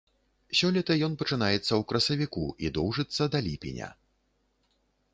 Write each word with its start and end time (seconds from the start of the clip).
Сёлета 0.59 0.95
ён 1.07 1.17
пачынаецца 1.19 1.59
ў 1.59 1.81
красавіку 1.93 2.45
і 2.65 2.75
доўжыцца 2.81 3.23
да 3.37 3.47
ліпеня. 3.49 3.95